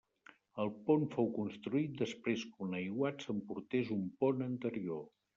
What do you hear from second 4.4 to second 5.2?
anterior.